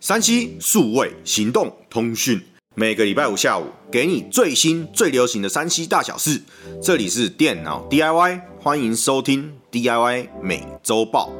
[0.00, 2.40] 山西数位行动通讯，
[2.74, 6.40] 每个礼拜五下午给你最新最流行的山西大小事。
[6.82, 11.30] 这里是电脑 DIY，欢迎收听 DIY 每周报。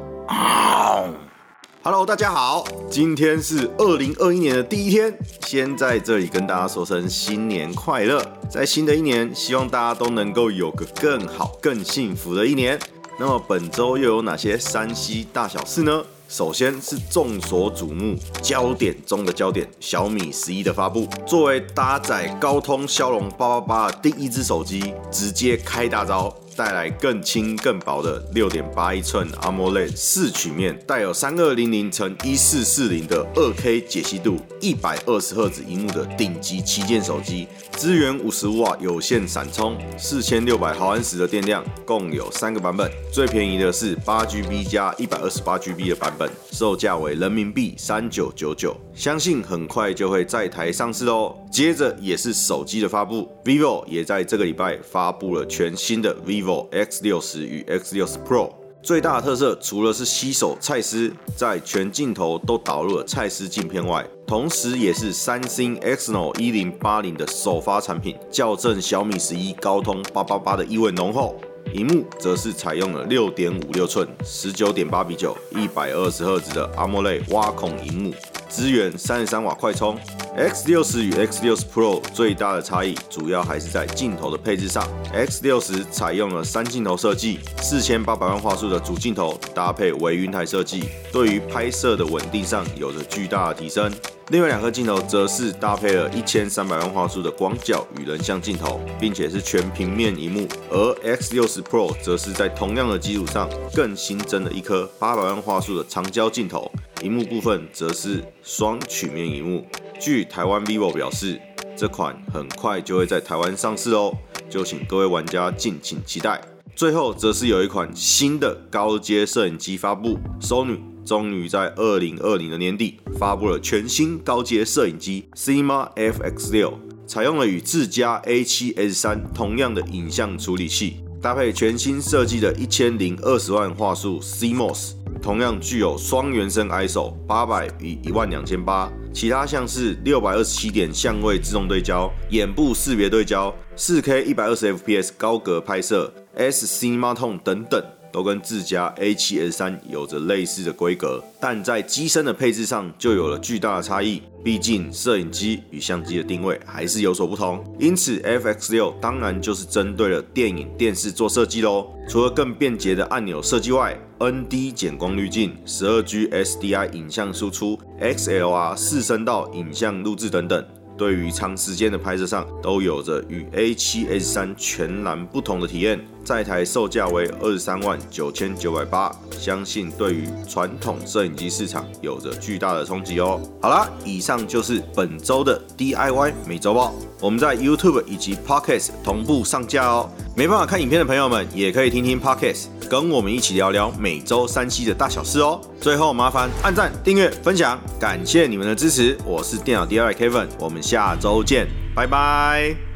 [1.81, 5.17] Hello，大家好，今天是二零二一年的第一天，
[5.47, 8.23] 先在这里跟大家说声新年快乐。
[8.47, 12.79] 在新的一年，希望大家都能够有个更好、更幸福的一年。
[13.17, 16.03] 那么本周又有哪些山西大小事呢？
[16.31, 21.05] 首先是众所瞩目、焦点中的焦点，小米十一的发布。
[21.27, 26.33] 作为搭载高通骁龙八八八的第一只手机，直接开大招。
[26.55, 51.35] 带来更轻更薄的六点八一寸 AMOLED 四曲面，带有三二零零乘一四四零的二 K 解析度，一百二十赫兹荧幕的顶级旗舰手机，支援五十瓦有线闪充，四千六百毫安时的电量，共有三个版本，最便宜的是八 GB 加一百二十八 GB 的版本，售价为人民币三九九九，相信很快就会在台上市哦。
[51.51, 58.49] 接着也是手机的发布，vivo 也在这个礼拜发布了全新的 vivo X 六十与 X 六十 Pro。
[58.81, 71.35] 最大的特色除了是吸手蔡司，在全镜头都导入了蔡司镜片外，同时也是三星 Exynos 一零八零的首发产品，校正小米十一高通八八八的意味浓厚。
[71.73, 78.13] 荧幕则是采用了六点五六寸、十九点八比九、一百二十赫兹的 AMOLED 挖孔荧幕。
[78.49, 79.97] 支援三十三瓦快充
[80.35, 84.87] ，X 六十与 X 六十 Pro 最大的差异主要还是在镜头的配置上。
[85.13, 93.91] X 六十采用了三镜头设计，四千八百万画素的主镜头搭配微云台设计，对于拍摄的稳定上有着巨大的提升。
[94.29, 100.47] 另外两颗镜头则是搭配了一千三百万画素的广角与人像镜头，并且是全平面荧幕。
[100.69, 109.67] 而 X 六十 Pro 则是在同样的基础上更新增了一颗八百万画素的长焦镜头，荧幕部分则是双曲面荧幕。
[110.01, 111.39] 据台湾 vivo 表示，
[111.77, 114.11] 这款很快就会在台湾上市哦，
[114.49, 116.41] 就请各位玩家敬请期待。
[116.75, 120.79] 最后则是有一款新的高阶摄影机发布，Sony。
[121.03, 126.73] 终于在二零二零的年底发布了全新高阶摄影机 Cinema FX6，
[127.07, 134.91] 采用了与自家 A7S3 同样的影像处理器，搭配全新设计的一千零二十万画素 CMOS，
[135.21, 148.00] 同样具有双原生 ISO 八百与一万两千八，其他像是六百二十七点相位自动对焦、眼部识别对焦、四 K 一百二十 FPS 高格拍摄、SC Matone 等等。
[148.11, 154.21] 都跟自家 A7S3 有着类似的规格，但在机身的配置上就有了巨大的差异。
[154.43, 161.87] 毕竟摄影机与相机的定位还是有所不同，因此 FX6 当然就是针对了电影电视做设计喽。
[162.09, 170.65] 除了更便捷的按钮设计外，ND 减光滤镜、12G SDI 影像输出、XLR 四声道影像录制等等。
[170.97, 175.99] 对于长时间的拍摄上，都有着与 A7S3 全然不同的体验。
[176.23, 183.41] 在台售价为二十三万九千九百八，相信对于传统摄影机市场有着巨大的冲击哦。
[183.61, 190.09] 好啦，以上就是本周的 DIY 每周报，我们在 YouTube 以及 Podcast 同步上架哦。
[190.35, 195.59] 没办法看影片的朋友们，也可以听听 Podcast，跟我们一起聊聊每周山西的大小事哦。
[195.81, 199.17] 最后麻烦按赞、订阅、分享，感谢你们的支持。
[199.25, 202.90] 我是电脑 DIY Kevin，我们下周见，拜拜。